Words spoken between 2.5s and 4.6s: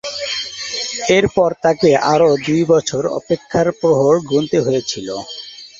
বছর অপেক্ষার প্রহর গুণতে